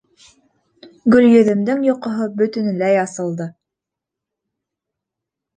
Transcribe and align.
Гөлйөҙөмдөң 1.15 1.83
йоҡоһо 1.89 2.27
бөтөнләй 2.39 2.97
асылды. 3.05 3.49